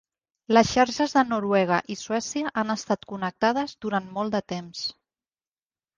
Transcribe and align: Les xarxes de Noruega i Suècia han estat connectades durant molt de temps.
Les 0.55 0.69
xarxes 0.77 1.13
de 1.17 1.23
Noruega 1.33 1.77
i 1.95 1.99
Suècia 2.03 2.53
han 2.63 2.75
estat 2.77 3.07
connectades 3.15 3.77
durant 3.87 4.11
molt 4.17 4.39
de 4.39 4.43
temps. 4.55 4.83